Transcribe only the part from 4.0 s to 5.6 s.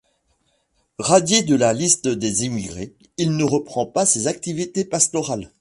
ses activités pastorales.